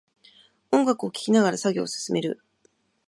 [0.71, 2.41] 音楽を聴きながら作業を進める